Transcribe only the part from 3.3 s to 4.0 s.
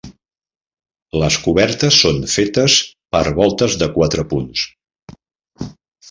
voltes de